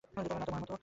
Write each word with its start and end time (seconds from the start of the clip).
না, 0.03 0.45
তোমার 0.45 0.61
মত। 0.61 0.71